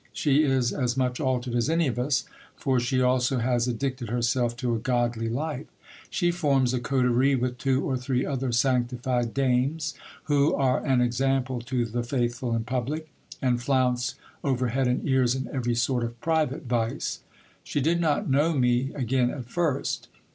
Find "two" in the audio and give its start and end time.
7.59-7.83